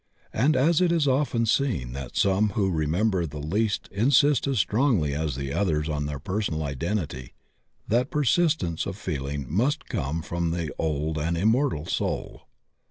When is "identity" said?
6.63-7.35